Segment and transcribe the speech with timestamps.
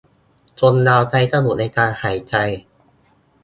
[0.59, 2.35] คนเราใช้จมูกในการหายใจ